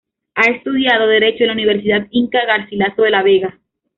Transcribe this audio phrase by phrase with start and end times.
[0.33, 3.59] Ha estudiado derecho en la Universidad Inca Garcilaso de la Vega.